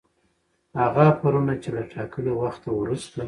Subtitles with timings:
[0.81, 3.17] هغه آفرونه چي له ټاکلي وخته وروسته